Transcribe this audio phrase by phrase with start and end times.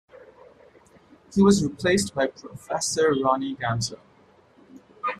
[1.31, 2.67] He was replaced by Prof.
[2.69, 3.99] Roni Gamzo.